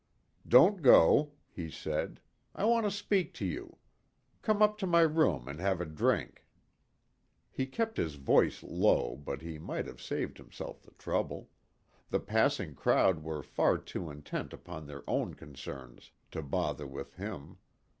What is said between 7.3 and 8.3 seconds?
He kept his